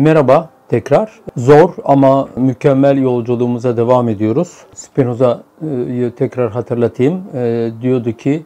Merhaba 0.00 0.48
tekrar. 0.68 1.20
Zor 1.36 1.70
ama 1.84 2.28
mükemmel 2.36 2.98
yolculuğumuza 2.98 3.76
devam 3.76 4.08
ediyoruz. 4.08 4.56
Spinoza'yı 4.74 6.14
tekrar 6.14 6.50
hatırlatayım. 6.50 7.22
E, 7.34 7.70
diyordu 7.82 8.12
ki 8.12 8.42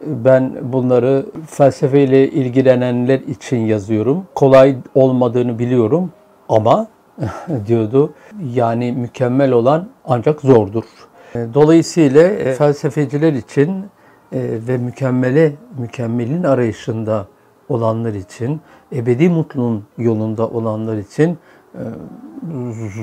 ben 0.00 0.52
bunları 0.62 1.26
felsefeyle 1.46 2.30
ilgilenenler 2.30 3.20
için 3.20 3.56
yazıyorum. 3.56 4.26
Kolay 4.34 4.76
olmadığını 4.94 5.58
biliyorum 5.58 6.12
ama 6.48 6.86
diyordu 7.66 8.12
yani 8.54 8.92
mükemmel 8.92 9.52
olan 9.52 9.88
ancak 10.04 10.40
zordur. 10.40 10.84
E, 11.34 11.46
dolayısıyla 11.54 12.22
e, 12.22 12.54
felsefeciler 12.54 13.32
için 13.32 13.70
e, 14.32 14.40
ve 14.68 14.78
mükemmele, 14.78 15.52
mükemmelin 15.78 16.42
arayışında 16.42 17.26
olanlar 17.68 18.14
için, 18.14 18.60
ebedi 18.92 19.28
mutluluğun 19.28 19.84
yolunda 19.98 20.48
olanlar 20.48 20.96
için 20.96 21.38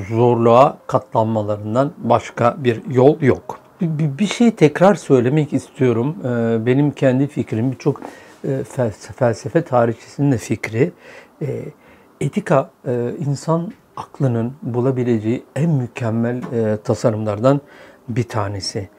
zorluğa 0.09 0.77
katlanmalarından 0.87 1.91
başka 1.97 2.55
bir 2.57 2.81
yol 2.91 3.21
yok. 3.21 3.59
Bir 3.81 4.27
şey 4.27 4.51
tekrar 4.51 4.95
söylemek 4.95 5.53
istiyorum. 5.53 6.15
Benim 6.65 6.91
kendi 6.91 7.27
fikrim, 7.27 7.71
birçok 7.71 8.01
felsefe 9.15 9.61
tarihçisinin 9.61 10.31
de 10.31 10.37
fikri. 10.37 10.91
Etika 12.21 12.69
insan 13.19 13.71
aklının 13.97 14.53
bulabileceği 14.61 15.43
en 15.55 15.69
mükemmel 15.69 16.41
tasarımlardan 16.83 17.61
bir 18.09 18.23
tanesi. 18.23 18.89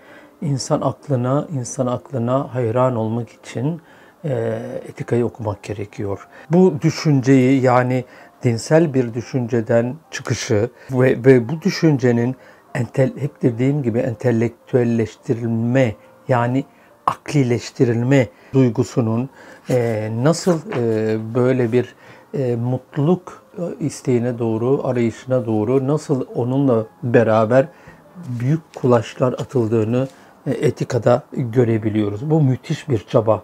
İnsan 0.41 0.81
aklına, 0.81 1.47
insan 1.53 1.87
aklına 1.87 2.55
hayran 2.55 2.97
olmak 2.97 3.29
için 3.31 3.81
e, 4.25 4.61
etikayı 4.89 5.27
okumak 5.27 5.63
gerekiyor. 5.63 6.29
Bu 6.51 6.75
düşünceyi 6.83 7.63
yani 7.63 8.05
dinsel 8.43 8.95
bir 8.95 9.15
düşünceden 9.15 9.95
çıkışı 10.11 10.71
ve, 10.91 11.25
ve 11.25 11.49
bu 11.49 11.63
düşüncenin 11.63 12.37
entel, 12.75 13.17
hep 13.17 13.43
dediğim 13.43 13.83
gibi 13.83 13.99
entelektüelleştirilme 13.99 15.95
yani 16.29 16.65
aklileştirilme 17.07 18.29
duygusunun 18.55 19.31
e, 19.71 20.11
nasıl 20.23 20.61
e, 20.77 21.19
böyle 21.35 21.73
bir 21.73 21.95
e, 22.35 22.57
mutluluk 22.57 23.43
isteğine 23.81 24.39
doğru, 24.39 24.81
arayışına 24.85 25.47
doğru 25.47 25.87
nasıl 25.87 26.27
onunla 26.35 26.87
beraber 27.03 27.69
büyük 28.41 28.61
kulaçlar 28.75 29.33
atıldığını 29.33 30.09
e, 30.47 30.51
etikada 30.51 31.23
görebiliyoruz. 31.33 32.31
Bu 32.31 32.43
müthiş 32.43 32.89
bir 32.89 32.99
çaba. 32.99 33.43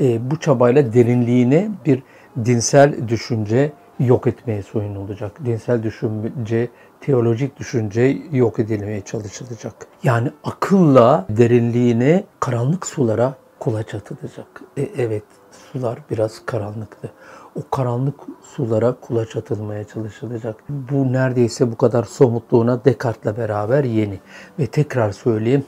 E, 0.00 0.30
bu 0.30 0.40
çabayla 0.40 0.92
derinliğine 0.92 1.68
bir 1.86 2.02
dinsel 2.44 3.08
düşünce 3.08 3.72
yok 4.00 4.26
etmeye 4.26 4.62
soyun 4.62 4.96
olacak. 4.96 5.32
Dinsel 5.44 5.82
düşünce, 5.82 6.68
teolojik 7.00 7.58
düşünce 7.58 8.18
yok 8.32 8.58
edilmeye 8.58 9.00
çalışılacak. 9.00 9.74
Yani 10.02 10.30
akılla 10.44 11.26
derinliğine 11.28 12.24
karanlık 12.40 12.86
sulara 12.86 13.34
kulaç 13.58 13.94
atılacak. 13.94 14.62
E, 14.76 14.82
evet, 14.82 15.24
sular 15.72 15.98
biraz 16.10 16.46
karanlıktı 16.46 17.10
o 17.56 17.60
karanlık 17.70 18.14
sulara 18.42 18.92
kulaç 18.92 19.36
atılmaya 19.36 19.84
çalışılacak. 19.84 20.56
Bu 20.68 21.12
neredeyse 21.12 21.72
bu 21.72 21.76
kadar 21.76 22.04
somutluğuna 22.04 22.84
Descartes'le 22.84 23.36
beraber 23.36 23.84
yeni. 23.84 24.20
Ve 24.58 24.66
tekrar 24.66 25.12
söyleyeyim, 25.12 25.64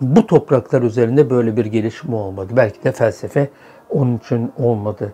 bu 0.00 0.26
topraklar 0.26 0.82
üzerinde 0.82 1.30
böyle 1.30 1.56
bir 1.56 1.66
gelişim 1.66 2.14
olmadı. 2.14 2.52
Belki 2.56 2.84
de 2.84 2.92
felsefe 2.92 3.50
onun 3.90 4.16
için 4.16 4.52
olmadı. 4.58 5.12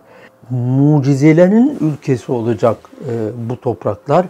Mucizelerin 0.49 1.77
ülkesi 1.81 2.31
olacak 2.31 2.77
e, 3.09 3.29
bu 3.49 3.61
topraklar 3.61 4.25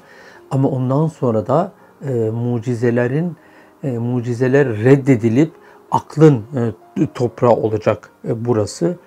ama 0.51 0.69
ondan 0.69 1.07
sonra 1.07 1.47
da 1.47 1.71
e, 2.07 2.13
mucizelerin 2.13 3.37
e, 3.83 3.97
mucizeler 3.97 4.67
reddedilip 4.67 5.51
aklın 5.91 6.43
e, 6.55 6.71
toprağı 7.13 7.51
olacak 7.51 8.09
e, 8.27 8.45
burası 8.45 8.97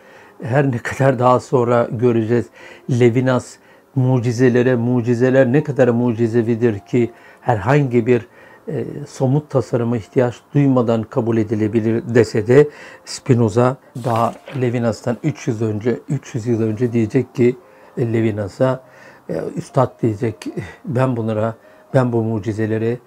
her 0.43 0.73
ne 0.73 0.79
kadar 0.79 1.19
daha 1.19 1.41
sonra 1.41 1.89
göreceğiz. 1.93 2.47
Levinas 2.91 3.57
mucizelere, 3.95 4.77
mucizeler 4.77 5.53
ne 5.53 5.63
kadar 5.63 5.89
mucizevidir 5.89 6.79
ki 6.79 7.11
herhangi 7.41 8.07
bir 8.07 8.27
e, 8.69 8.85
somut 9.09 9.51
tasarıma 9.51 9.97
ihtiyaç 9.97 10.41
duymadan 10.55 11.03
kabul 11.03 11.37
edilebilir 11.37 12.03
dese 12.15 12.47
de 12.47 12.69
Spinoza 13.05 13.77
daha 14.05 14.35
Levinas'tan 14.61 15.17
300 15.23 15.63
önce 15.63 15.99
300 16.09 16.47
yıl 16.47 16.63
önce 16.63 16.93
diyecek 16.93 17.35
ki 17.35 17.57
e, 17.97 18.13
Levinas'a 18.13 18.83
e, 19.29 19.41
üstad 19.57 20.03
diyecek 20.03 20.47
ben 20.85 21.17
bunlara 21.17 21.55
ben 21.95 22.13
bu 22.13 22.23
mucizeleri 22.23 22.99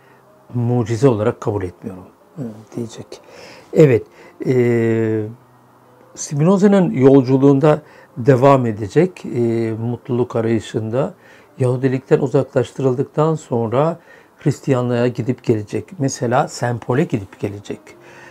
mucize 0.54 1.08
olarak 1.08 1.42
kabul 1.42 1.64
etmiyorum 1.64 2.06
e, 2.38 2.44
diyecek. 2.76 3.22
Evet. 3.74 4.04
E, 4.46 5.24
Spinoza'nın 6.16 6.92
yolculuğunda 6.92 7.82
devam 8.18 8.66
edecek 8.66 9.26
e, 9.26 9.72
mutluluk 9.72 10.36
arayışında 10.36 11.14
Yahudilikten 11.60 12.20
uzaklaştırıldıktan 12.20 13.36
sonra 13.36 14.00
Hristiyanlığa 14.38 15.08
gidip 15.08 15.44
gelecek. 15.44 15.86
Mesela 16.00 16.48
Sempol'e 16.48 17.04
gidip 17.04 17.40
gelecek. 17.40 17.80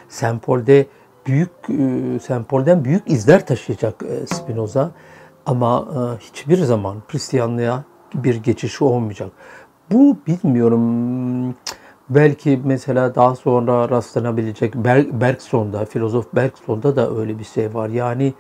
Sempol'de 0.09 0.87
büyük 1.27 1.51
e, 1.69 2.19
Sempol'den 2.19 2.85
büyük 2.85 3.11
izler 3.11 3.47
taşıyacak 3.47 4.03
e, 4.03 4.27
Spinoza 4.27 4.91
ama 5.47 5.89
e, 5.93 6.25
hiçbir 6.25 6.57
zaman 6.57 7.03
Hristiyanlığa 7.09 7.85
bir 8.15 8.35
geçişi 8.35 8.85
olmayacak. 8.85 9.31
Bu 9.93 10.17
bilmiyorum 10.27 11.55
Belki 12.11 12.61
mesela 12.65 13.15
daha 13.15 13.35
sonra 13.35 13.89
rastlanabilecek 13.89 14.75
Bergson'da, 15.21 15.85
filozof 15.85 16.35
Bergson'da 16.35 16.97
da 16.97 17.17
öyle 17.17 17.39
bir 17.39 17.45
şey 17.45 17.75
var. 17.75 17.89
Yani 17.89 18.35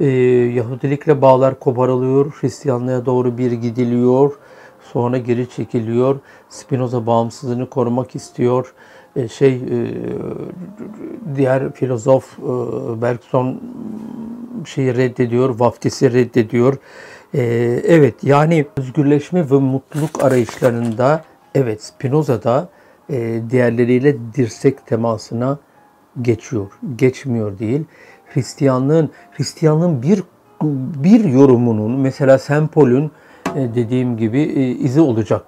e, 0.00 0.06
Yahudilikle 0.54 1.22
bağlar 1.22 1.58
koparılıyor, 1.58 2.32
Hristiyanlığa 2.40 3.06
doğru 3.06 3.38
bir 3.38 3.52
gidiliyor, 3.52 4.32
sonra 4.92 5.18
geri 5.18 5.50
çekiliyor. 5.50 6.16
Spinoza 6.48 7.06
bağımsızlığını 7.06 7.70
korumak 7.70 8.14
istiyor. 8.14 8.74
E, 9.16 9.28
şey 9.28 9.54
e, 9.54 9.60
diğer 11.36 11.72
filozof 11.72 12.38
e, 12.38 12.42
Bergson 13.02 13.60
şeyi 14.66 14.96
reddediyor, 14.96 15.60
vaftisi 15.60 16.12
reddediyor. 16.12 16.74
E, 17.34 17.42
evet 17.86 18.14
yani 18.24 18.66
özgürleşme 18.76 19.50
ve 19.50 19.54
mutluluk 19.54 20.24
arayışlarında 20.24 21.24
evet 21.54 21.82
Spinoza'da 21.84 22.68
e, 23.12 23.42
diğerleriyle 23.50 24.16
dirsek 24.34 24.86
temasına 24.86 25.58
geçiyor. 26.22 26.66
Geçmiyor 26.96 27.58
değil. 27.58 27.84
Hristiyanlığın 28.34 29.10
Hristiyanlığın 29.32 30.02
bir 30.02 30.22
bir 31.02 31.24
yorumunun 31.24 32.00
mesela 32.00 32.38
Sempol'ün 32.38 33.10
e, 33.56 33.74
dediğim 33.74 34.16
gibi 34.16 34.40
e, 34.40 34.70
izi 34.70 35.00
olacak 35.00 35.46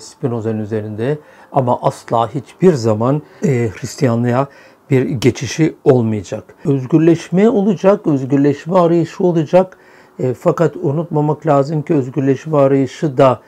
Spinoza'nın 0.00 0.58
üzerinde 0.58 1.18
ama 1.52 1.78
asla 1.82 2.34
hiçbir 2.34 2.72
zaman 2.72 3.22
Hristiyanlığa 3.42 4.46
bir 4.90 5.02
geçişi 5.02 5.74
olmayacak. 5.84 6.54
Özgürleşme 6.64 7.48
olacak, 7.48 8.06
özgürleşme 8.06 8.78
arayışı 8.78 9.24
olacak. 9.24 9.78
fakat 10.38 10.76
unutmamak 10.76 11.46
lazım 11.46 11.82
ki 11.82 11.94
özgürleşme 11.94 12.56
arayışı 12.56 13.18
da 13.18 13.40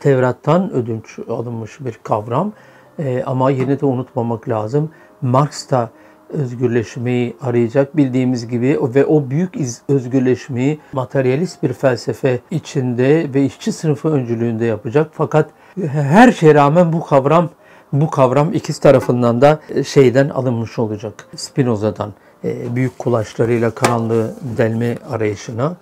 Tevrat'tan 0.00 0.72
ödünç 0.72 1.18
alınmış 1.28 1.80
bir 1.80 1.98
kavram. 2.02 2.52
E, 2.98 3.22
ama 3.26 3.50
yine 3.50 3.80
de 3.80 3.86
unutmamak 3.86 4.48
lazım. 4.48 4.90
Marx 5.22 5.70
da 5.70 5.90
özgürleşmeyi 6.30 7.36
arayacak 7.40 7.96
bildiğimiz 7.96 8.48
gibi 8.48 8.78
ve 8.94 9.06
o 9.06 9.30
büyük 9.30 9.54
özgürleşmeyi 9.88 10.80
materyalist 10.92 11.62
bir 11.62 11.72
felsefe 11.72 12.40
içinde 12.50 13.34
ve 13.34 13.44
işçi 13.44 13.72
sınıfı 13.72 14.08
öncülüğünde 14.08 14.64
yapacak. 14.64 15.10
Fakat 15.12 15.50
her 15.86 16.32
şeye 16.32 16.54
rağmen 16.54 16.92
bu 16.92 17.04
kavram 17.04 17.48
bu 17.92 18.10
kavram 18.10 18.52
ikisi 18.52 18.80
tarafından 18.80 19.40
da 19.40 19.60
şeyden 19.86 20.28
alınmış 20.28 20.78
olacak. 20.78 21.28
Spinoza'dan 21.36 22.12
e, 22.44 22.76
büyük 22.76 22.98
kulaçlarıyla 22.98 23.70
karanlığı 23.70 24.34
delme 24.58 24.98
arayışına 25.10 25.76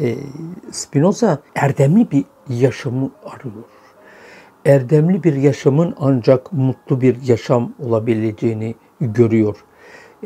e, 0.00 0.16
Spinoza 0.70 1.38
erdemli 1.54 2.10
bir 2.10 2.24
yaşamı 2.48 3.10
arıyor 3.24 3.75
erdemli 4.66 5.24
bir 5.24 5.34
yaşamın 5.34 5.94
ancak 5.98 6.52
mutlu 6.52 7.00
bir 7.00 7.22
yaşam 7.22 7.72
olabileceğini 7.78 8.74
görüyor. 9.00 9.56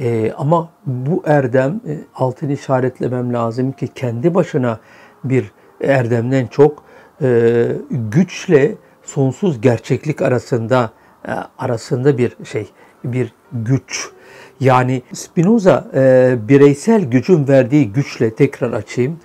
E, 0.00 0.32
ama 0.36 0.70
bu 0.86 1.22
erdem 1.26 1.80
e, 1.88 1.98
altını 2.14 2.52
işaretlemem 2.52 3.32
lazım 3.32 3.72
ki 3.72 3.88
kendi 3.94 4.34
başına 4.34 4.80
bir 5.24 5.52
erdemden 5.80 6.46
çok 6.46 6.84
e, 7.22 7.66
güçle 7.90 8.74
sonsuz 9.02 9.60
gerçeklik 9.60 10.22
arasında 10.22 10.90
e, 11.28 11.32
arasında 11.58 12.18
bir 12.18 12.36
şey 12.44 12.68
bir 13.04 13.32
güç. 13.52 14.10
Yani 14.60 15.02
Spinoza 15.12 15.90
e, 15.94 16.34
bireysel 16.48 17.04
gücün 17.04 17.48
verdiği 17.48 17.92
güçle 17.92 18.34
tekrar 18.34 18.72
açayım 18.72 19.18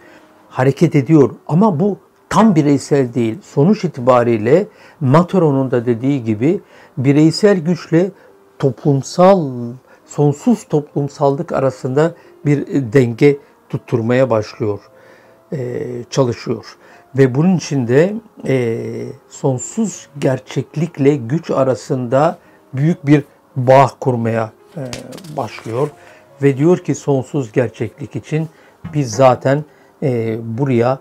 hareket 0.50 0.96
ediyor 0.96 1.30
ama 1.48 1.80
bu 1.80 2.00
tam 2.30 2.56
bireysel 2.56 3.14
değil. 3.14 3.38
Sonuç 3.42 3.84
itibariyle 3.84 4.68
Materon'un 5.00 5.72
da 5.72 5.86
dediği 5.86 6.24
gibi 6.24 6.62
bireysel 6.98 7.58
güçle 7.58 8.12
toplumsal, 8.60 9.52
sonsuz 10.06 10.64
toplumsallık 10.64 11.52
arasında 11.52 12.14
bir 12.46 12.68
denge 12.94 13.38
tutturmaya 13.70 14.30
başlıyor, 14.30 14.80
çalışıyor. 16.10 16.78
Ve 17.18 17.36
bunun 17.36 17.58
içinde 17.58 18.14
sonsuz 19.30 20.08
gerçeklikle 20.20 21.16
güç 21.16 21.52
arasında 21.52 22.38
büyük 22.74 23.06
bir 23.06 23.24
bağ 23.56 23.92
kurmaya 24.00 24.52
başlıyor. 25.38 25.90
Ve 26.44 26.58
diyor 26.58 26.78
ki 26.78 26.96
sonsuz 26.96 27.52
gerçeklik 27.52 28.16
için 28.16 28.48
biz 28.94 29.12
zaten 29.12 29.64
buraya 30.42 31.00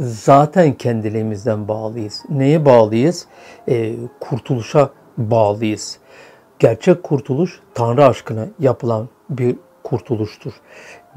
zaten 0.00 0.72
kendiliğimizden 0.72 1.68
bağlıyız. 1.68 2.22
Neye 2.30 2.64
bağlıyız? 2.64 3.26
E, 3.68 3.94
kurtuluşa 4.20 4.90
bağlıyız. 5.18 5.98
Gerçek 6.58 7.02
kurtuluş 7.02 7.60
Tanrı 7.74 8.04
aşkına 8.04 8.46
yapılan 8.58 9.08
bir 9.30 9.56
kurtuluştur. 9.84 10.52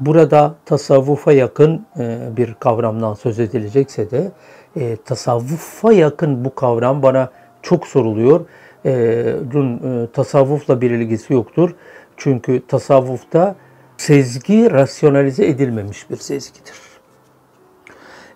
Burada 0.00 0.54
tasavvufa 0.64 1.32
yakın 1.32 1.86
e, 1.98 2.18
bir 2.36 2.54
kavramdan 2.54 3.14
söz 3.14 3.40
edilecekse 3.40 4.10
de 4.10 4.32
e, 4.76 4.96
tasavvufa 4.96 5.92
yakın 5.92 6.44
bu 6.44 6.54
kavram 6.54 7.02
bana 7.02 7.30
çok 7.62 7.86
soruluyor. 7.86 8.46
E, 8.84 9.34
bunun 9.52 10.04
e, 10.04 10.10
tasavvufla 10.10 10.80
bir 10.80 10.90
ilgisi 10.90 11.32
yoktur. 11.32 11.74
Çünkü 12.16 12.62
tasavvufta 12.68 13.56
sezgi 13.96 14.70
rasyonalize 14.70 15.46
edilmemiş 15.46 16.10
bir 16.10 16.16
sezgidir. 16.16 16.83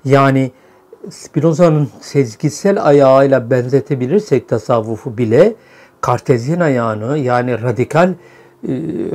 Yani 0.09 0.51
Spinoza'nın 1.11 1.89
sezgisel 2.01 2.87
ayağıyla 2.87 3.51
benzetebilirsek 3.51 4.49
tasavvufu 4.49 5.19
bile 5.19 5.55
kartezyen 6.01 6.61
ayağını 6.61 7.19
yani 7.19 7.63
radikal 7.63 8.09
e, 8.09 8.15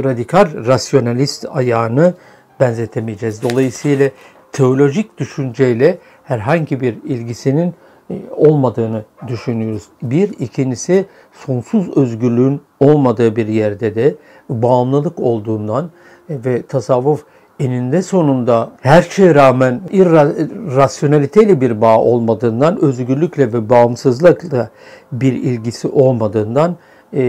radikal 0.03 0.65
rasyonalist 0.65 1.45
ayağını 1.51 2.13
benzetemeyeceğiz. 2.59 3.41
Dolayısıyla 3.43 4.09
teolojik 4.51 5.17
düşünceyle 5.17 5.97
herhangi 6.23 6.81
bir 6.81 7.03
ilgisinin 7.03 7.73
e, 8.09 8.21
olmadığını 8.31 9.05
düşünüyoruz. 9.27 9.83
Bir, 10.01 10.29
ikincisi 10.39 11.05
sonsuz 11.31 11.97
özgürlüğün 11.97 12.61
olmadığı 12.79 13.35
bir 13.35 13.47
yerde 13.47 13.95
de 13.95 14.15
bağımlılık 14.49 15.19
olduğundan 15.19 15.91
e, 16.29 16.45
ve 16.45 16.61
tasavvuf 16.61 17.25
eninde 17.59 18.01
sonunda 18.01 18.71
her 18.81 19.01
şeye 19.01 19.35
rağmen 19.35 19.81
irrasyoneliteyle 19.91 21.61
bir 21.61 21.81
bağ 21.81 21.99
olmadığından, 21.99 22.83
özgürlükle 22.83 23.53
ve 23.53 23.69
bağımsızlıkla 23.69 24.69
bir 25.11 25.33
ilgisi 25.33 25.87
olmadığından 25.87 26.75
e, 27.13 27.23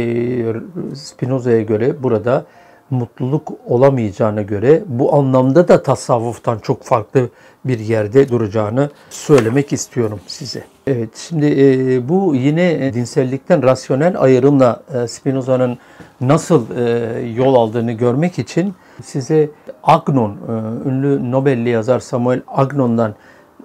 Spinoza'ya 0.94 1.62
göre 1.62 2.02
burada 2.02 2.44
mutluluk 2.90 3.52
olamayacağına 3.66 4.42
göre 4.42 4.82
bu 4.86 5.14
anlamda 5.14 5.68
da 5.68 5.82
tasavvuftan 5.82 6.58
çok 6.58 6.82
farklı 6.82 7.28
bir 7.64 7.78
yerde 7.78 8.28
duracağını 8.28 8.90
söylemek 9.10 9.72
istiyorum 9.72 10.20
size. 10.26 10.73
Evet 10.86 11.16
şimdi 11.16 11.46
e, 11.46 12.08
bu 12.08 12.34
yine 12.34 12.94
dinsellikten 12.94 13.62
rasyonel 13.62 14.20
ayrımla 14.20 14.82
e, 14.94 15.08
Spinoza'nın 15.08 15.78
nasıl 16.20 16.76
e, 16.76 17.20
yol 17.28 17.54
aldığını 17.54 17.92
görmek 17.92 18.38
için 18.38 18.74
size 19.02 19.50
Agnon, 19.82 20.30
e, 20.30 20.88
ünlü 20.88 21.30
Nobel'li 21.30 21.68
yazar 21.68 22.00
Samuel 22.00 22.42
Agnon'dan 22.48 23.14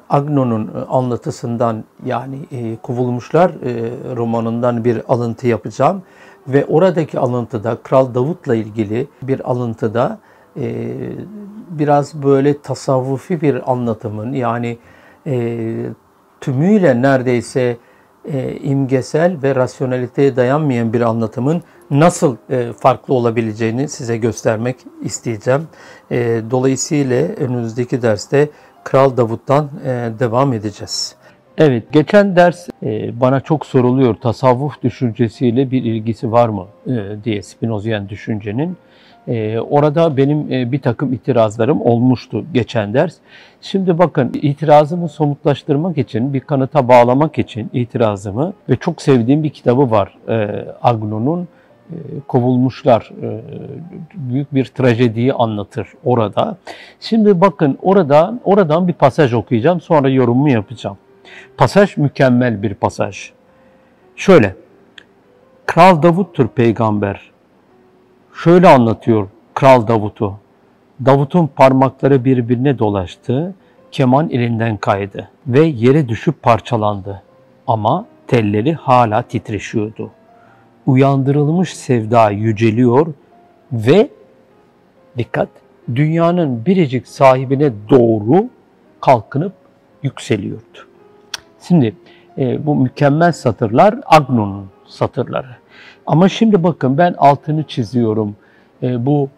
Agnon'un 0.10 0.68
e, 0.68 0.86
anlatısından 0.90 1.84
yani 2.06 2.40
e, 2.52 2.76
Kovulmuşlar 2.76 3.50
e, 3.50 3.92
romanından 4.16 4.86
bir 4.86 5.02
alıntı 5.08 5.48
yapacağım. 5.48 6.04
Ve 6.48 6.66
oradaki 6.66 7.20
alıntıda 7.20 7.78
Kral 7.84 8.16
Davut'la 8.16 8.56
ilgili 8.56 9.08
bir 9.22 9.52
alıntıda 9.52 10.20
e, 10.60 10.86
biraz 11.70 12.24
böyle 12.24 12.62
tasavvufi 12.62 13.42
bir 13.42 13.72
anlatımın 13.72 14.34
yani 14.34 14.78
e, 15.28 15.66
tümüyle 16.42 17.02
neredeyse 17.02 17.78
e, 18.26 18.56
imgesel 18.56 19.38
ve 19.44 19.56
rasyonaliteye 19.56 20.36
dayanmayan 20.36 20.94
bir 20.94 21.02
anlatımın 21.02 21.62
nasıl 21.92 22.38
e, 22.50 22.74
farklı 22.74 23.14
olabileceğini 23.14 23.88
size 23.88 24.18
göstermek 24.18 24.76
isteyeceğim. 25.02 25.68
E, 26.12 26.42
dolayısıyla 26.52 27.22
önümüzdeki 27.22 28.02
derste 28.02 28.50
Kral 28.84 29.18
Davut'tan 29.18 29.70
e, 29.86 29.90
devam 30.20 30.54
edeceğiz. 30.54 31.16
Evet, 31.58 31.84
geçen 31.92 32.36
ders 32.36 32.68
e, 32.84 33.20
bana 33.20 33.42
çok 33.42 33.66
soruluyor 33.66 34.16
tasavvuf 34.16 34.82
düşüncesiyle 34.84 35.72
bir 35.72 35.84
ilgisi 35.84 36.32
var 36.32 36.50
mı 36.50 36.68
e, 36.88 37.24
diye 37.24 37.42
Spinozian 37.42 38.10
düşüncenin. 38.10 38.78
E, 39.30 39.60
orada 39.60 40.18
benim 40.18 40.52
e, 40.52 40.72
bir 40.72 40.82
takım 40.82 41.14
itirazlarım 41.14 41.82
olmuştu 41.82 42.46
geçen 42.54 42.94
ders. 42.94 43.16
Şimdi 43.62 43.98
bakın 43.98 44.32
itirazımı 44.34 45.10
somutlaştırmak 45.10 45.98
için, 45.98 46.34
bir 46.34 46.40
kanıta 46.40 46.88
bağlamak 46.88 47.40
için 47.40 47.70
itirazımı 47.74 48.54
ve 48.70 48.76
çok 48.76 49.02
sevdiğim 49.02 49.44
bir 49.44 49.50
kitabı 49.50 49.92
var 49.92 50.18
e, 50.28 50.66
Agnon'un 50.82 51.48
e, 51.92 51.96
kovulmuşlar 52.28 53.12
e, 53.22 53.42
büyük 54.14 54.56
bir 54.56 54.66
trajediyi 54.66 55.34
anlatır 55.34 55.88
orada. 56.06 56.58
Şimdi 57.00 57.42
bakın 57.42 57.78
orada 57.82 58.40
oradan 58.44 58.88
bir 58.88 58.94
pasaj 58.94 59.34
okuyacağım 59.34 59.82
sonra 59.82 60.10
yorumumu 60.10 60.52
yapacağım. 60.52 60.98
Pasaj 61.58 61.98
mükemmel 61.98 62.64
bir 62.64 62.74
pasaj. 62.74 63.32
Şöyle. 64.16 64.56
Kral 65.66 66.04
Davut'tur 66.04 66.48
peygamber. 66.48 67.32
Şöyle 68.44 68.68
anlatıyor 68.68 69.28
Kral 69.54 69.88
Davut'u. 69.88 70.40
Davut'un 71.06 71.48
parmakları 71.48 72.26
birbirine 72.26 72.80
dolaştı, 72.80 73.56
keman 73.92 74.30
elinden 74.30 74.78
kaydı 74.78 75.30
ve 75.48 75.60
yere 75.60 76.10
düşüp 76.10 76.44
parçalandı. 76.44 77.24
Ama 77.68 78.06
telleri 78.28 78.74
hala 78.74 79.22
titreşiyordu 79.22 80.12
uyandırılmış 80.86 81.78
sevda 81.78 82.32
yüceliyor 82.32 83.14
ve 83.72 84.10
dikkat 85.18 85.50
dünyanın 85.96 86.66
biricik 86.66 87.08
sahibine 87.08 87.72
doğru 87.90 88.50
kalkınıp 89.02 89.54
yükseliyordu. 90.04 90.88
Şimdi 91.68 91.96
e, 92.40 92.66
bu 92.66 92.76
mükemmel 92.76 93.32
satırlar 93.32 93.96
Agnon'un 94.06 94.66
satırları. 94.86 95.56
Ama 96.06 96.30
şimdi 96.30 96.64
bakın 96.64 96.98
ben 96.98 97.16
altını 97.18 97.64
çiziyorum. 97.64 98.36
E, 98.84 99.06
bu 99.06 99.30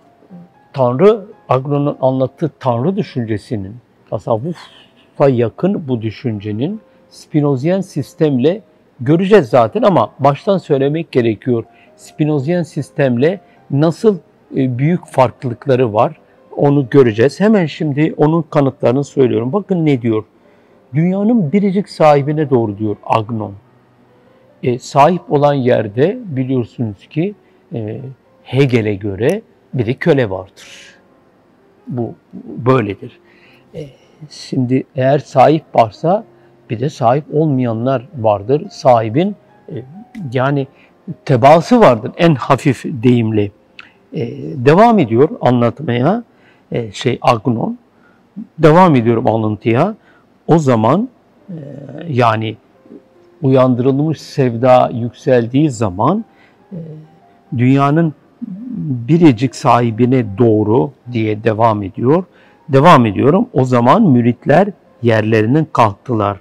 Tanrı, 0.74 1.25
Agnon'un 1.50 1.98
anlattığı 2.01 2.51
Tanrı 2.60 2.96
düşüncesinin, 2.96 3.75
tasavvufa 4.10 5.29
yakın 5.29 5.88
bu 5.88 6.01
düşüncenin 6.01 6.81
Spinozyen 7.10 7.81
sistemle 7.81 8.62
göreceğiz 9.00 9.50
zaten 9.50 9.81
ama 9.81 10.12
baştan 10.20 10.58
söylemek 10.58 11.12
gerekiyor. 11.12 11.63
Spinozyen 11.96 12.63
sistemle 12.63 13.39
nasıl 13.72 14.17
e, 14.55 14.77
büyük 14.77 15.05
farklılıkları 15.05 15.93
var 15.93 16.17
onu 16.58 16.89
göreceğiz. 16.89 17.39
Hemen 17.39 17.65
şimdi 17.65 18.13
onun 18.17 18.41
kanıtlarını 18.41 19.03
söylüyorum. 19.03 19.53
Bakın 19.53 19.86
ne 19.86 20.01
diyor? 20.01 20.24
Dünyanın 20.93 21.51
biricik 21.51 21.89
sahibine 21.89 22.50
doğru 22.50 22.77
diyor 22.77 22.95
Agnon. 23.03 23.53
E, 24.63 24.79
sahip 24.79 25.31
olan 25.31 25.53
yerde 25.53 26.17
biliyorsunuz 26.25 27.07
ki 27.10 27.36
e, 27.74 28.01
Hegel'e 28.43 28.95
göre 28.95 29.41
bir 29.74 29.86
de 29.86 29.93
köle 29.93 30.29
vardır. 30.29 30.95
Bu 31.88 32.13
böyledir. 32.43 33.19
E, 33.75 33.86
şimdi 34.29 34.83
eğer 34.95 35.19
sahip 35.19 35.63
varsa 35.75 36.24
bir 36.69 36.79
de 36.79 36.89
sahip 36.89 37.24
olmayanlar 37.33 38.07
vardır. 38.17 38.69
Sahibin 38.69 39.36
e, 39.69 39.83
yani 40.33 40.67
tebaası 41.25 41.79
vardır 41.79 42.12
en 42.17 42.36
hafif 42.36 42.83
deyimli. 42.86 43.51
E, 44.13 44.27
devam 44.65 45.00
ediyor 45.00 45.29
anlatmaya 45.41 46.24
e, 46.71 46.91
şey 46.91 47.19
Agnon. 47.21 47.77
Devam 48.60 48.95
ediyorum 48.95 49.27
alıntıya. 49.27 49.95
O 50.48 50.60
zaman 50.60 51.10
e, 51.50 51.55
yani 52.10 52.57
uyandırılmış 53.41 54.21
sevda 54.21 54.91
yükseldiği 54.93 55.69
zaman 55.69 56.25
e, 56.71 56.77
dünyanın 57.57 58.13
biricik 59.07 59.55
sahibine 59.55 60.38
doğru 60.38 60.91
diye 61.12 61.43
devam 61.43 61.83
ediyor. 61.83 62.24
Devam 62.69 63.05
ediyorum. 63.05 63.48
O 63.53 63.65
zaman 63.65 64.03
müritler 64.03 64.67
yerlerinden 65.01 65.67
kalktılar 65.74 66.38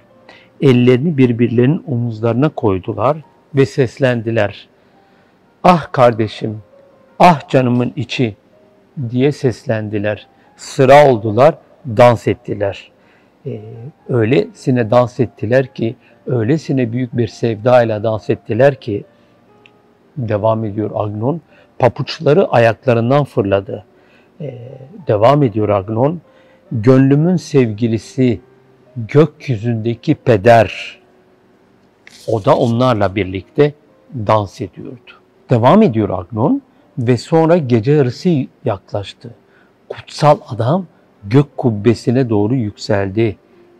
ellerini 0.61 1.17
birbirlerinin 1.17 1.83
omuzlarına 1.87 2.49
koydular 2.49 3.17
ve 3.55 3.65
seslendiler. 3.65 4.67
Ah 5.63 5.91
kardeşim, 5.91 6.61
ah 7.19 7.47
canımın 7.49 7.93
içi 7.95 8.35
diye 9.09 9.31
seslendiler. 9.31 10.27
Sıra 10.57 11.09
oldular, 11.11 11.57
dans 11.85 12.27
ettiler. 12.27 12.90
E, 13.45 13.61
öylesine 14.09 14.91
dans 14.91 15.19
ettiler 15.19 15.73
ki, 15.73 15.95
öylesine 16.25 16.91
büyük 16.91 17.17
bir 17.17 17.27
sevdayla 17.27 18.03
dans 18.03 18.29
ettiler 18.29 18.75
ki, 18.75 19.03
devam 20.17 20.65
ediyor 20.65 20.91
Agnon, 20.93 21.41
papuçları 21.79 22.47
ayaklarından 22.47 23.23
fırladı. 23.23 23.85
E, 24.41 24.57
devam 25.07 25.43
ediyor 25.43 25.69
Agnon, 25.69 26.21
gönlümün 26.71 27.35
sevgilisi, 27.35 28.41
gökyüzündeki 28.95 30.15
peder, 30.15 30.99
o 32.27 32.45
da 32.45 32.57
onlarla 32.57 33.15
birlikte 33.15 33.73
dans 34.15 34.61
ediyordu. 34.61 35.11
Devam 35.49 35.81
ediyor 35.81 36.09
Agnon 36.09 36.61
ve 36.97 37.17
sonra 37.17 37.57
gece 37.57 37.91
yarısı 37.91 38.29
yaklaştı. 38.65 39.33
Kutsal 39.89 40.37
adam 40.47 40.85
gök 41.23 41.57
kubbesine 41.57 42.29
doğru 42.29 42.55
yükseldi. 42.55 43.37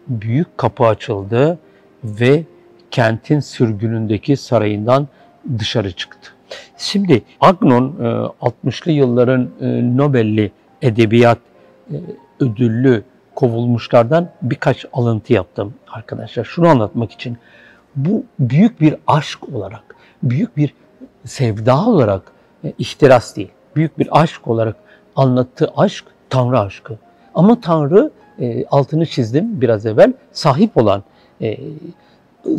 Büyük 0.07 0.57
kapı 0.57 0.85
açıldı 0.85 1.59
ve 2.03 2.43
kentin 2.91 3.39
sürgünündeki 3.39 4.37
sarayından 4.37 5.07
dışarı 5.59 5.91
çıktı. 5.91 6.31
Şimdi 6.77 7.23
Agnon 7.41 7.95
60'lı 8.41 8.91
e, 8.91 8.93
yılların 8.93 9.49
e, 9.61 9.97
Nobel'li 9.97 10.51
edebiyat 10.81 11.37
e, 11.91 11.95
ödüllü 12.39 13.03
kovulmuşlardan 13.35 14.29
birkaç 14.41 14.85
alıntı 14.93 15.33
yaptım 15.33 15.73
arkadaşlar. 15.91 16.43
Şunu 16.43 16.67
anlatmak 16.67 17.11
için 17.11 17.37
bu 17.95 18.23
büyük 18.39 18.81
bir 18.81 18.95
aşk 19.07 19.49
olarak, 19.53 19.95
büyük 20.23 20.57
bir 20.57 20.73
sevda 21.25 21.85
olarak 21.85 22.31
ihtiras 22.77 23.35
değil. 23.35 23.51
Büyük 23.75 23.99
bir 23.99 24.21
aşk 24.21 24.47
olarak 24.47 24.75
anlattığı 25.15 25.71
aşk 25.75 26.05
Tanrı 26.29 26.59
aşkı. 26.59 26.97
Ama 27.35 27.61
Tanrı 27.61 28.11
e, 28.39 28.65
altını 28.65 29.05
çizdim 29.05 29.61
biraz 29.61 29.85
evvel 29.85 30.13
sahip 30.31 30.77
olan 30.77 31.03
e, 31.41 31.57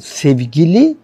sevgili 0.01 0.97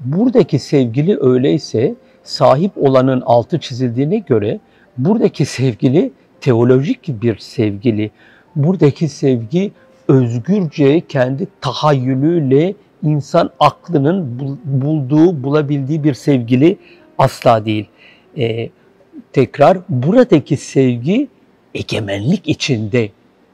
buradaki 0.00 0.58
sevgili 0.58 1.18
öyleyse 1.20 1.94
sahip 2.22 2.72
olanın 2.76 3.20
altı 3.20 3.60
çizildiğine 3.60 4.18
göre 4.18 4.60
buradaki 4.98 5.46
sevgili 5.46 6.12
teolojik 6.40 7.22
bir 7.22 7.38
sevgili. 7.38 8.10
Buradaki 8.56 9.08
sevgi 9.08 9.72
özgürce 10.08 11.00
kendi 11.00 11.46
tahayyülüyle 11.60 12.74
insan 13.02 13.50
aklının 13.60 14.40
bulduğu, 14.64 15.42
bulabildiği 15.44 16.04
bir 16.04 16.14
sevgili 16.14 16.78
asla 17.18 17.64
değil. 17.64 17.88
Ee, 18.38 18.70
tekrar 19.32 19.78
buradaki 19.88 20.56
sevgi 20.56 21.28
egemenlik 21.76 22.48
içinde 22.48 23.10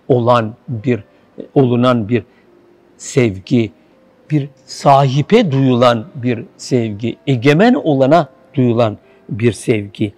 olan 0.08 0.54
bir 0.68 1.04
olunan 1.54 2.08
bir 2.08 2.22
sevgi, 2.96 3.72
bir 4.30 4.48
sahipe 4.66 5.52
duyulan 5.52 6.04
bir 6.14 6.44
sevgi, 6.56 7.16
egemen 7.26 7.74
olana 7.74 8.28
duyulan 8.54 8.98
bir 9.28 9.52
sevgi. 9.52 10.12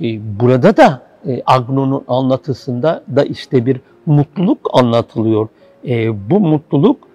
Ee, 0.00 0.40
burada 0.40 0.76
da 0.76 1.02
e, 1.26 1.42
Agnon'un 1.46 2.04
anlatısında 2.08 3.04
da 3.16 3.24
işte 3.24 3.66
bir 3.66 3.80
mutluluk 4.06 4.70
anlatılıyor. 4.72 5.48
Ee, 5.86 6.30
bu 6.30 6.40
mutluluk 6.40 7.08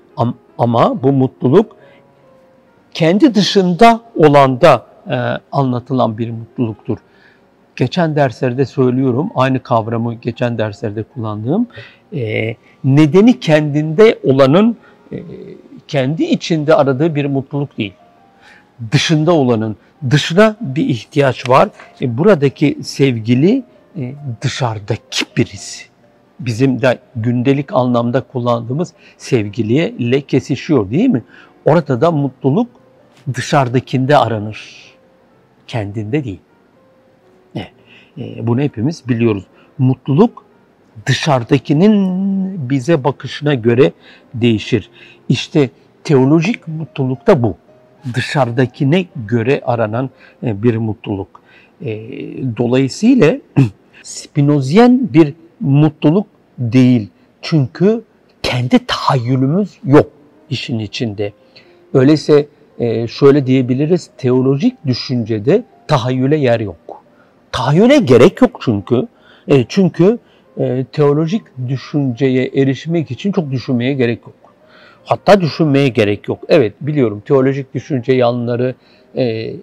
ama 0.58 1.04
bu 1.04 1.12
mutluluk 1.12 1.76
kendi 2.94 3.36
dışında 3.36 4.02
olanda 4.16 4.86
e, 5.10 5.16
anlatılan 5.52 6.18
bir 6.18 6.30
mutluluktur 6.30 6.98
geçen 7.76 8.16
derslerde 8.16 8.66
söylüyorum, 8.66 9.30
aynı 9.36 9.64
kavramı 9.64 10.14
geçen 10.14 10.58
derslerde 10.58 11.04
kullandığım, 11.04 11.68
e, 12.14 12.56
nedeni 12.84 13.40
kendinde 13.40 14.20
olanın 14.24 14.78
e, 15.12 15.24
kendi 15.88 16.24
içinde 16.24 16.76
aradığı 16.76 17.16
bir 17.16 17.26
mutluluk 17.26 17.78
değil. 17.78 17.94
Dışında 18.92 19.32
olanın, 19.32 19.78
dışına 20.10 20.56
bir 20.62 20.90
ihtiyaç 20.90 21.50
var. 21.50 21.70
E, 22.02 22.18
buradaki 22.18 22.78
sevgili 22.84 23.64
e, 23.98 24.14
dışarıdaki 24.42 25.26
birisi. 25.38 25.86
Bizim 26.40 26.82
de 26.82 27.00
gündelik 27.16 27.74
anlamda 27.74 28.22
kullandığımız 28.22 28.94
sevgiliye 29.18 29.90
ile 29.90 30.22
kesişiyor 30.22 30.92
değil 30.92 31.10
mi? 31.10 31.24
Orada 31.66 32.02
da 32.02 32.12
mutluluk 32.12 32.68
dışarıdakinde 33.34 34.18
aranır. 34.18 34.94
Kendinde 35.68 36.24
değil. 36.24 36.40
E, 38.18 38.48
bunu 38.48 38.62
hepimiz 38.62 39.04
biliyoruz. 39.10 39.44
Mutluluk 39.78 40.46
dışarıdakinin 41.06 42.70
bize 42.70 43.04
bakışına 43.04 43.54
göre 43.54 43.92
değişir. 44.34 44.90
İşte 45.30 45.70
teolojik 46.04 46.68
mutluluk 46.68 47.28
da 47.28 47.44
bu. 47.44 47.58
Dışarıdakine 48.14 49.06
göre 49.28 49.62
aranan 49.66 50.10
e, 50.44 50.64
bir 50.64 50.78
mutluluk. 50.78 51.42
E, 51.86 51.92
dolayısıyla 52.58 53.38
Spinozyen 54.04 55.14
bir 55.14 55.34
mutluluk 55.60 56.28
değil. 56.58 57.10
Çünkü 57.42 58.04
kendi 58.44 58.86
tahayyülümüz 58.86 59.78
yok 59.86 60.12
işin 60.50 60.80
içinde. 60.80 61.34
Öyleyse 61.94 62.48
şöyle 63.08 63.48
diyebiliriz, 63.48 64.10
teolojik 64.18 64.86
düşüncede 64.86 65.64
tahayyüle 65.88 66.38
yer 66.38 66.60
yok. 66.60 66.76
Tahayyüle 67.54 67.98
gerek 67.98 68.42
yok 68.42 68.60
çünkü. 68.62 69.08
E, 69.48 69.66
çünkü 69.70 70.20
e, 70.58 70.86
teolojik 70.92 71.42
düşünceye 71.68 72.52
erişmek 72.56 73.12
için 73.12 73.32
çok 73.32 73.52
düşünmeye 73.52 73.94
gerek 73.94 74.20
yok. 74.28 74.36
Hatta 75.06 75.42
düşünmeye 75.42 75.88
gerek 75.88 76.28
yok. 76.28 76.40
Evet 76.50 76.74
biliyorum 76.82 77.24
teolojik 77.26 77.74
düşünce 77.74 78.14
yanları 78.14 78.76
e, 79.18 79.54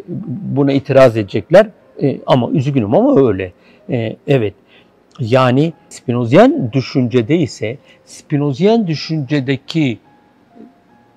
buna 0.43 0.73
itiraz 0.73 1.17
edecekler 1.17 1.67
e, 2.03 2.21
ama 2.27 2.51
üzgünüm 2.51 2.95
ama 2.95 3.29
öyle. 3.29 3.53
E, 3.91 4.17
evet 4.29 4.55
yani 5.21 5.73
Spinozyen 5.89 6.71
düşüncede 6.73 7.37
ise 7.39 7.79
Spinozyen 8.05 8.87
düşüncedeki 8.87 9.99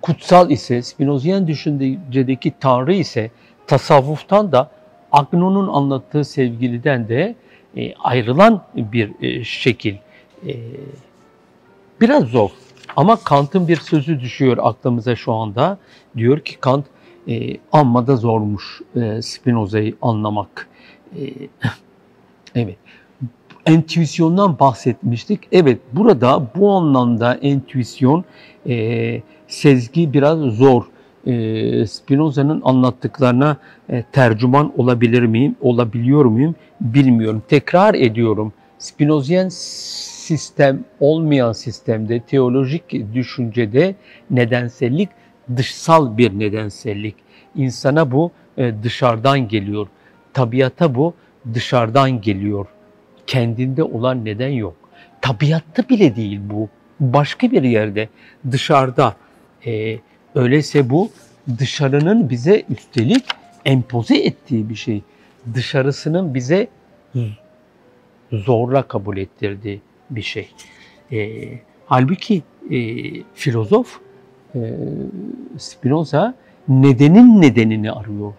kutsal 0.01 0.51
ise 0.51 0.81
Spinozyen 0.81 1.47
düşüncedeki 1.47 2.53
Tanrı 2.59 2.93
ise 2.93 3.31
tasavvuftan 3.67 4.51
da 4.51 4.69
Agnon'un 5.13 5.67
anlattığı 5.67 6.23
sevgiliden 6.23 7.09
de 7.09 7.35
e, 7.77 7.93
ayrılan 7.95 8.63
bir 8.75 9.11
e, 9.21 9.43
şekil. 9.43 9.95
E, 10.47 10.53
biraz 12.01 12.23
zor 12.23 12.49
ama 12.95 13.15
Kant'ın 13.15 13.67
bir 13.67 13.75
sözü 13.75 14.19
düşüyor 14.19 14.57
aklımıza 14.61 15.15
şu 15.15 15.33
anda. 15.33 15.77
Diyor 16.17 16.39
ki 16.39 16.57
Kant 16.59 16.85
amma 17.71 18.07
da 18.07 18.15
zormuş 18.15 18.81
Spinoza'yı 19.21 19.95
anlamak. 20.01 20.69
Evet. 22.55 22.77
Entüisyondan 23.65 24.59
bahsetmiştik. 24.59 25.39
Evet 25.51 25.79
burada 25.93 26.47
bu 26.55 26.71
anlamda 26.71 27.35
entüisyon, 27.35 28.25
sezgi 29.47 30.13
biraz 30.13 30.39
zor 30.39 30.83
Spinoza'nın 31.85 32.61
anlattıklarına 32.65 33.57
e, 33.89 34.03
tercüman 34.11 34.73
olabilir 34.77 35.21
miyim, 35.21 35.55
olabiliyor 35.61 36.25
muyum 36.25 36.55
bilmiyorum. 36.81 37.43
Tekrar 37.47 37.93
ediyorum. 37.93 38.53
Spinozyen 38.77 39.49
sistem 39.49 40.83
olmayan 40.99 41.51
sistemde, 41.51 42.19
teolojik 42.19 43.13
düşüncede 43.13 43.95
nedensellik 44.29 45.09
dışsal 45.57 46.17
bir 46.17 46.39
nedensellik. 46.39 47.15
İnsana 47.55 48.11
bu 48.11 48.31
e, 48.57 48.73
dışarıdan 48.83 49.47
geliyor. 49.47 49.87
Tabiata 50.33 50.95
bu 50.95 51.13
dışarıdan 51.53 52.21
geliyor. 52.21 52.65
Kendinde 53.27 53.83
olan 53.83 54.25
neden 54.25 54.49
yok. 54.49 54.75
Tabiatta 55.21 55.89
bile 55.89 56.15
değil 56.15 56.39
bu. 56.43 56.69
Başka 56.99 57.51
bir 57.51 57.63
yerde, 57.63 58.09
dışarıda. 58.51 59.15
E, 59.65 59.99
Öyleyse 60.35 60.89
bu 60.89 61.09
dışarının 61.59 62.29
bize 62.29 62.63
üstelik 62.69 63.25
empoze 63.65 64.17
ettiği 64.17 64.69
bir 64.69 64.75
şey. 64.75 65.01
Dışarısının 65.53 66.33
bize 66.33 66.67
zorla 68.31 68.83
kabul 68.83 69.17
ettirdiği 69.17 69.81
bir 70.09 70.21
şey. 70.21 70.49
E, 71.11 71.39
halbuki 71.85 72.43
e, 72.71 72.77
filozof 73.33 73.99
e, 74.55 74.59
Spinoza 75.57 76.35
nedenin 76.67 77.41
nedenini 77.41 77.91
arıyor. 77.91 78.33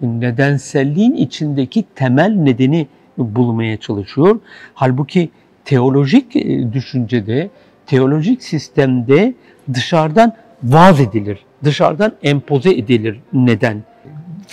Nedenselliğin 0.00 1.14
içindeki 1.14 1.84
temel 1.94 2.30
nedeni 2.30 2.86
bulmaya 3.18 3.76
çalışıyor. 3.76 4.40
Halbuki 4.74 5.30
teolojik 5.64 6.36
e, 6.36 6.72
düşüncede, 6.72 7.50
teolojik 7.86 8.42
sistemde 8.42 9.34
dışarıdan 9.74 10.36
vaaz 10.62 11.00
edilir, 11.00 11.44
dışarıdan 11.64 12.12
empoze 12.22 12.70
edilir 12.70 13.20
neden? 13.32 13.82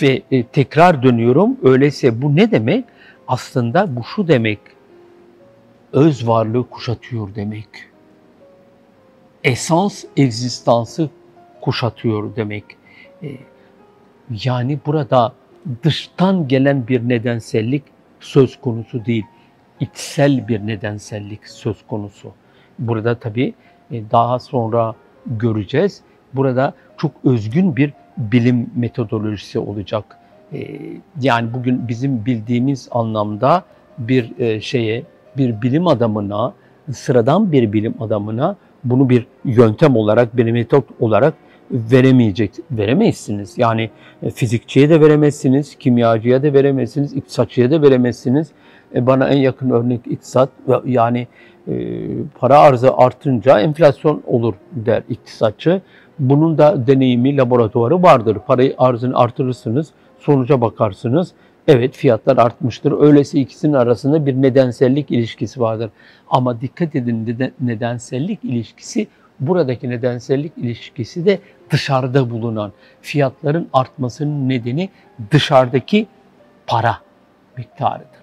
Ve 0.02 0.22
e, 0.30 0.42
tekrar 0.44 1.02
dönüyorum, 1.02 1.56
öyleyse 1.62 2.22
bu 2.22 2.36
ne 2.36 2.50
demek? 2.50 2.84
Aslında 3.28 3.96
bu 3.96 4.04
şu 4.04 4.28
demek, 4.28 4.58
öz 5.92 6.28
varlığı 6.28 6.70
kuşatıyor 6.70 7.34
demek. 7.34 7.68
esans 9.44 10.04
egzistansı 10.16 11.10
kuşatıyor 11.60 12.36
demek. 12.36 12.64
E, 13.22 13.28
yani 14.44 14.78
burada 14.86 15.32
dıştan 15.82 16.48
gelen 16.48 16.88
bir 16.88 17.08
nedensellik 17.08 17.82
söz 18.20 18.60
konusu 18.60 19.04
değil. 19.04 19.24
içsel 19.80 20.48
bir 20.48 20.66
nedensellik 20.66 21.48
söz 21.48 21.86
konusu. 21.86 22.32
Burada 22.78 23.18
tabii 23.18 23.54
e, 23.90 24.10
daha 24.10 24.38
sonra 24.38 24.94
göreceğiz. 25.26 26.00
Burada 26.34 26.74
çok 26.96 27.12
özgün 27.24 27.76
bir 27.76 27.92
bilim 28.16 28.70
metodolojisi 28.76 29.58
olacak. 29.58 30.04
E, 30.52 30.66
yani 31.20 31.54
bugün 31.54 31.88
bizim 31.88 32.26
bildiğimiz 32.26 32.88
anlamda 32.90 33.64
bir 33.98 34.38
e, 34.38 34.60
şeye, 34.60 35.02
bir 35.36 35.62
bilim 35.62 35.86
adamına, 35.86 36.54
sıradan 36.92 37.52
bir 37.52 37.72
bilim 37.72 37.94
adamına 38.00 38.56
bunu 38.84 39.08
bir 39.10 39.26
yöntem 39.44 39.96
olarak, 39.96 40.36
bir 40.36 40.52
metot 40.52 40.84
olarak 41.00 41.34
veremeyecek, 41.70 42.50
veremezsiniz. 42.70 43.58
Yani 43.58 43.90
fizikçiye 44.34 44.90
de 44.90 45.00
veremezsiniz, 45.00 45.74
kimyacıya 45.78 46.42
da 46.42 46.52
veremezsiniz, 46.52 47.12
iktisatçıya 47.12 47.70
da 47.70 47.82
veremezsiniz. 47.82 48.48
Bana 48.94 49.28
en 49.28 49.38
yakın 49.38 49.70
örnek 49.70 50.00
iktisat, 50.06 50.48
yani 50.84 51.26
para 52.38 52.58
arzı 52.58 52.94
artınca 52.96 53.60
enflasyon 53.60 54.22
olur 54.26 54.54
der 54.72 55.02
iktisatçı. 55.08 55.82
Bunun 56.18 56.58
da 56.58 56.86
deneyimi, 56.86 57.36
laboratuvarı 57.36 58.02
vardır. 58.02 58.38
Parayı 58.46 58.74
arzını 58.78 59.18
artırırsınız, 59.18 59.90
sonuca 60.18 60.60
bakarsınız. 60.60 61.32
Evet 61.68 61.96
fiyatlar 61.96 62.36
artmıştır. 62.36 63.00
Öyleyse 63.00 63.40
ikisinin 63.40 63.72
arasında 63.72 64.26
bir 64.26 64.42
nedensellik 64.42 65.10
ilişkisi 65.10 65.60
vardır. 65.60 65.90
Ama 66.30 66.60
dikkat 66.60 66.96
edin 66.96 67.50
nedensellik 67.60 68.44
ilişkisi 68.44 69.06
buradaki 69.40 69.90
nedensellik 69.90 70.52
ilişkisi 70.56 71.26
de 71.26 71.38
dışarıda 71.70 72.30
bulunan 72.30 72.72
fiyatların 73.02 73.68
artmasının 73.72 74.48
nedeni 74.48 74.88
dışarıdaki 75.30 76.06
para 76.66 76.96
miktarıdır. 77.56 78.19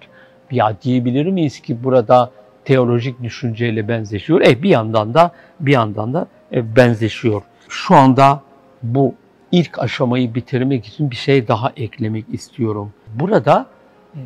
Ya 0.50 0.76
diyebilir 0.82 1.26
miyiz 1.26 1.60
ki 1.60 1.84
burada 1.84 2.30
teolojik 2.64 3.22
düşünceyle 3.22 3.88
benzeşiyor? 3.88 4.40
E 4.40 4.62
bir 4.62 4.68
yandan 4.68 5.14
da 5.14 5.32
bir 5.60 5.72
yandan 5.72 6.14
da 6.14 6.26
e, 6.52 6.76
benzeşiyor. 6.76 7.42
Şu 7.68 7.94
anda 7.94 8.42
bu 8.82 9.14
ilk 9.52 9.78
aşamayı 9.78 10.34
bitirmek 10.34 10.86
için 10.86 11.10
bir 11.10 11.16
şey 11.16 11.48
daha 11.48 11.72
eklemek 11.76 12.24
istiyorum. 12.32 12.92
Burada 13.14 13.66
e, 14.14 14.20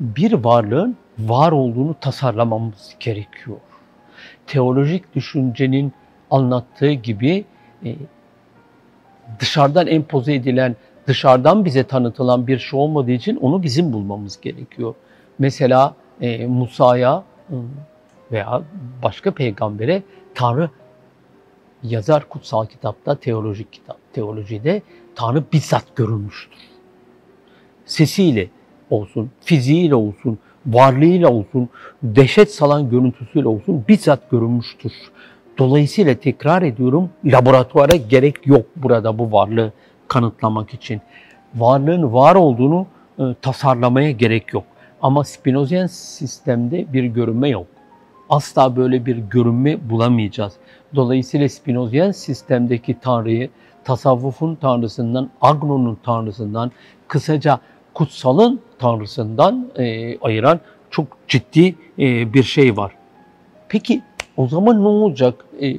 bir 0.00 0.32
varlığın 0.32 0.96
var 1.18 1.52
olduğunu 1.52 1.94
tasarlamamız 2.00 2.94
gerekiyor. 3.00 3.56
Teolojik 4.46 5.14
düşüncenin 5.14 5.92
anlattığı 6.30 6.92
gibi 6.92 7.44
dışarıdan 9.40 9.86
empoze 9.86 10.34
edilen, 10.34 10.76
dışarıdan 11.06 11.64
bize 11.64 11.84
tanıtılan 11.84 12.46
bir 12.46 12.58
şey 12.58 12.80
olmadığı 12.80 13.10
için 13.10 13.36
onu 13.36 13.62
bizim 13.62 13.92
bulmamız 13.92 14.40
gerekiyor. 14.40 14.94
Mesela 15.38 15.94
e, 16.20 16.46
Musa'ya 16.46 17.24
veya 18.32 18.62
başka 19.02 19.30
peygambere 19.30 20.02
Tanrı 20.34 20.70
yazar 21.82 22.28
kutsal 22.28 22.66
kitapta, 22.66 23.14
teolojik 23.14 23.72
kitap, 23.72 23.96
teolojide 24.12 24.82
Tanrı 25.14 25.44
bizzat 25.52 25.96
görülmüştür. 25.96 26.58
Sesiyle 27.86 28.48
olsun, 28.90 29.30
fiziğiyle 29.40 29.94
olsun, 29.94 30.38
varlığıyla 30.66 31.28
olsun, 31.28 31.68
dehşet 32.02 32.54
salan 32.54 32.90
görüntüsüyle 32.90 33.48
olsun 33.48 33.84
bizzat 33.88 34.30
görülmüştür. 34.30 34.92
Dolayısıyla 35.58 36.14
tekrar 36.14 36.62
ediyorum 36.62 37.10
laboratuvara 37.24 37.96
gerek 37.96 38.46
yok 38.46 38.66
burada 38.76 39.18
bu 39.18 39.32
varlığı 39.32 39.72
kanıtlamak 40.08 40.74
için. 40.74 41.00
Varlığın 41.54 42.12
var 42.12 42.34
olduğunu 42.34 42.86
e, 43.18 43.22
tasarlamaya 43.42 44.10
gerek 44.10 44.54
yok. 44.54 44.64
Ama 45.02 45.24
Spinozian 45.24 45.86
sistemde 45.86 46.92
bir 46.92 47.04
görünme 47.04 47.48
yok. 47.48 47.66
Asla 48.30 48.76
böyle 48.76 49.06
bir 49.06 49.16
görünme 49.16 49.90
bulamayacağız. 49.90 50.52
Dolayısıyla 50.94 51.48
Spinozian 51.48 52.10
sistemdeki 52.10 53.00
Tanrı'yı 53.00 53.50
tasavvufun 53.84 54.54
Tanrısından, 54.54 55.30
Agnon'un 55.40 55.98
Tanrısından, 56.02 56.72
kısaca 57.08 57.60
kutsalın 57.94 58.60
Tanrısından 58.78 59.68
e, 59.76 60.18
ayıran 60.18 60.60
çok 60.90 61.06
ciddi 61.28 61.74
e, 61.98 62.32
bir 62.32 62.42
şey 62.42 62.76
var. 62.76 62.92
Peki 63.68 64.02
o 64.36 64.46
zaman 64.48 64.82
ne 64.82 64.86
olacak? 64.86 65.44
E, 65.62 65.76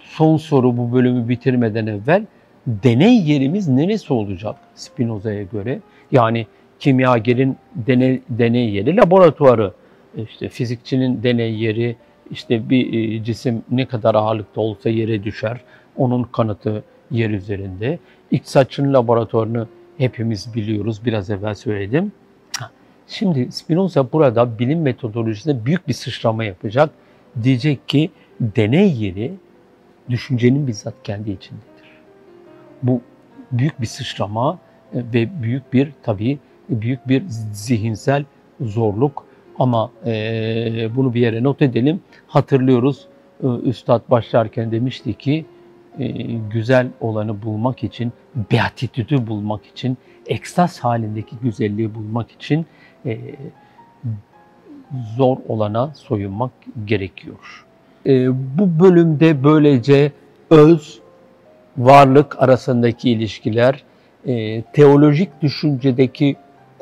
son 0.00 0.36
soru 0.36 0.76
bu 0.76 0.92
bölümü 0.92 1.28
bitirmeden 1.28 1.86
evvel. 1.86 2.26
Deney 2.66 3.22
yerimiz 3.22 3.68
neresi 3.68 4.12
olacak 4.12 4.56
Spinoza'ya 4.74 5.42
göre? 5.42 5.80
Yani 6.12 6.46
kimyagerin 6.80 7.56
deney, 7.74 8.20
deney 8.28 8.70
yeri 8.70 8.96
laboratuvarı, 8.96 9.72
işte 10.16 10.48
fizikçinin 10.48 11.22
deney 11.22 11.54
yeri, 11.54 11.96
işte 12.30 12.70
bir 12.70 12.92
e, 12.92 13.24
cisim 13.24 13.62
ne 13.70 13.86
kadar 13.86 14.14
ağırlıkta 14.14 14.60
olsa 14.60 14.88
yere 14.88 15.24
düşer, 15.24 15.60
onun 15.96 16.22
kanıtı 16.22 16.84
yer 17.10 17.30
üzerinde. 17.30 17.98
İktisatçının 18.30 18.94
laboratuvarını 18.94 19.66
hepimiz 19.98 20.54
biliyoruz, 20.54 21.00
biraz 21.04 21.30
evvel 21.30 21.54
söyledim. 21.54 22.12
Şimdi 23.08 23.52
Spinoza 23.52 24.12
burada 24.12 24.58
bilim 24.58 24.82
metodolojisinde 24.82 25.66
büyük 25.66 25.88
bir 25.88 25.92
sıçrama 25.92 26.44
yapacak 26.44 26.90
diyecek 27.42 27.88
ki 27.88 28.10
deney 28.40 29.04
yeri 29.04 29.32
düşüncenin 30.10 30.66
bizzat 30.66 30.94
kendi 31.04 31.30
içindedir. 31.30 31.88
Bu 32.82 33.00
büyük 33.52 33.80
bir 33.80 33.86
sıçrama 33.86 34.58
e, 34.94 34.98
ve 35.14 35.42
büyük 35.42 35.72
bir 35.72 35.92
tabii 36.02 36.38
büyük 36.68 37.08
bir 37.08 37.22
zihinsel 37.52 38.24
zorluk 38.60 39.24
ama 39.58 39.90
e, 40.06 40.12
bunu 40.96 41.14
bir 41.14 41.20
yere 41.20 41.42
not 41.42 41.62
edelim. 41.62 42.00
Hatırlıyoruz 42.26 43.06
e, 43.42 43.46
Üstad 43.46 44.02
başlarken 44.10 44.72
demişti 44.72 45.14
ki 45.14 45.44
e, 45.98 46.08
güzel 46.52 46.88
olanı 47.00 47.42
bulmak 47.42 47.84
için, 47.84 48.12
beatitüdü 48.52 49.26
bulmak 49.26 49.66
için, 49.66 49.98
ekstaz 50.26 50.80
halindeki 50.80 51.36
güzelliği 51.42 51.94
bulmak 51.94 52.30
için 52.30 52.66
e, 53.06 53.18
zor 55.16 55.36
olana 55.48 55.92
soyunmak 55.94 56.50
gerekiyor. 56.84 57.66
E, 58.06 58.28
bu 58.58 58.84
bölümde 58.84 59.44
böylece 59.44 60.12
öz, 60.50 61.00
varlık 61.78 62.42
arasındaki 62.42 63.10
ilişkiler, 63.10 63.82
e, 64.26 64.62
teolojik 64.62 65.42
düşüncedeki 65.42 66.36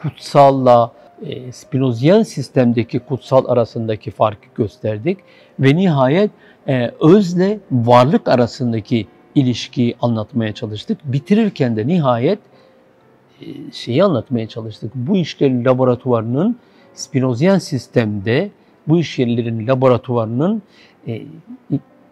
kutsalla 0.08 0.92
e, 1.22 1.52
Spinozian 1.52 2.22
sistemdeki 2.22 2.98
kutsal 2.98 3.48
arasındaki 3.48 4.10
farkı 4.10 4.46
gösterdik 4.54 5.18
ve 5.60 5.76
nihayet 5.76 6.30
e, 6.68 6.90
özle 7.00 7.58
varlık 7.72 8.28
arasındaki 8.28 9.06
ilişkiyi 9.34 9.96
anlatmaya 10.00 10.52
çalıştık. 10.54 10.98
Bitirirken 11.04 11.76
de 11.76 11.86
nihayet 11.86 12.38
e, 13.40 13.46
şeyi 13.72 14.04
anlatmaya 14.04 14.48
çalıştık. 14.48 14.92
Bu 14.94 15.16
işlerin 15.16 15.64
laboratuvarının 15.64 16.56
Spinozian 16.94 17.58
sistemde 17.58 18.50
bu 18.88 18.98
iş 18.98 19.18
yerlerin 19.18 19.66
laboratuvarının 19.66 20.62
e, 21.08 21.22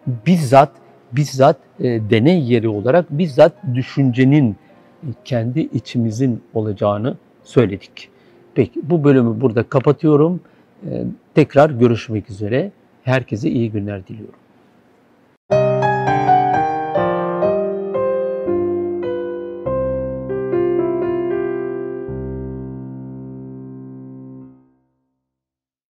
bizzat 0.07 0.71
bizzat 1.11 1.57
e, 1.79 1.83
deney 1.83 2.43
yeri 2.43 2.67
olarak 2.67 3.05
bizzat 3.09 3.53
düşüncenin 3.73 4.55
e, 5.03 5.07
kendi 5.25 5.59
içimizin 5.59 6.43
olacağını 6.53 7.17
söyledik. 7.45 8.09
Peki 8.55 8.79
bu 8.83 9.03
bölümü 9.03 9.41
burada 9.41 9.63
kapatıyorum. 9.63 10.39
E, 10.89 11.03
tekrar 11.35 11.69
görüşmek 11.69 12.29
üzere. 12.29 12.71
Herkese 13.03 13.49
iyi 13.49 13.71
günler 13.71 14.07
diliyorum. 14.07 14.39